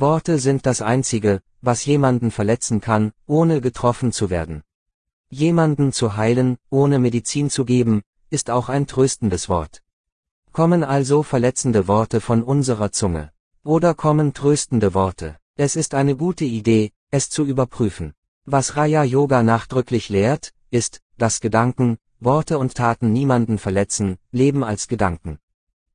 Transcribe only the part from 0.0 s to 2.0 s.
Worte sind das Einzige, was